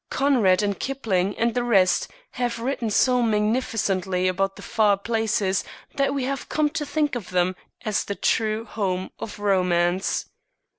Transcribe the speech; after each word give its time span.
Conrad 0.09 0.63
and 0.63 0.79
Kipling 0.79 1.37
and 1.37 1.53
the 1.53 1.63
rest 1.63 2.07
have 2.31 2.57
written 2.57 2.89
so 2.89 3.21
magnificently 3.21 4.27
about 4.27 4.55
the 4.55 4.63
far 4.63 4.97
places 4.97 5.63
that 5.93 6.11
we 6.11 6.23
have 6.23 6.49
come 6.49 6.71
to 6.71 6.87
think 6.87 7.13
of 7.13 7.29
them 7.29 7.55
as 7.85 8.03
the 8.03 8.15
true 8.15 8.65
home 8.65 9.11
of 9.19 9.37
romance. 9.37 10.25